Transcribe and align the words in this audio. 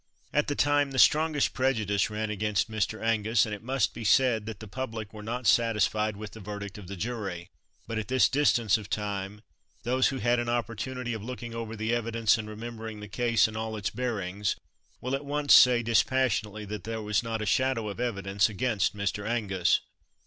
At 0.33 0.47
the 0.47 0.55
time 0.55 0.89
the 0.89 0.97
strongest 0.97 1.53
prejudice 1.53 2.09
ran 2.09 2.31
against 2.31 2.71
Mr. 2.71 2.99
Angus, 3.03 3.45
and 3.45 3.53
it 3.53 3.61
must 3.61 3.93
be 3.93 4.03
said 4.03 4.47
that 4.47 4.59
the 4.59 4.67
public 4.67 5.13
were 5.13 5.21
not 5.21 5.45
satisfied 5.45 6.17
with 6.17 6.31
the 6.31 6.39
verdict 6.39 6.79
of 6.79 6.87
the 6.87 6.95
jury; 6.95 7.51
but 7.85 7.99
at 7.99 8.07
this 8.07 8.27
distance 8.27 8.79
of 8.79 8.89
time, 8.89 9.41
those 9.83 10.07
who 10.07 10.17
had 10.17 10.39
an 10.39 10.49
opportunity 10.49 11.13
of 11.13 11.21
looking 11.23 11.53
over 11.53 11.75
the 11.75 11.93
evidence, 11.93 12.39
and 12.39 12.49
remembering 12.49 12.99
the 12.99 13.07
case 13.07 13.47
in 13.47 13.55
all 13.55 13.77
its 13.77 13.91
bearings, 13.91 14.55
will 15.01 15.13
at 15.13 15.23
once 15.23 15.53
say 15.53 15.83
dispassionately 15.83 16.65
that 16.65 16.83
there 16.83 17.03
was 17.03 17.21
not 17.21 17.43
a 17.43 17.45
shadow 17.45 17.87
of 17.87 17.99
evidence 17.99 18.49
against 18.49 18.95
Mr. 18.97 19.23
Angus. 19.27 19.81